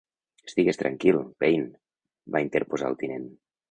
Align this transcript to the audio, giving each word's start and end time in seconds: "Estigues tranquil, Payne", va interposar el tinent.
"Estigues 0.47 0.79
tranquil, 0.83 1.21
Payne", 1.45 1.71
va 2.39 2.47
interposar 2.51 2.93
el 2.93 3.03
tinent. 3.07 3.35